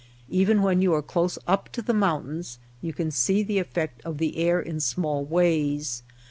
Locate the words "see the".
3.11-3.59